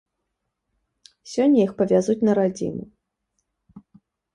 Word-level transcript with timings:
Сёння 1.33 1.59
іх 1.67 1.71
павязуць 1.85 2.19
на 2.25 2.33
радзіму. 2.43 2.83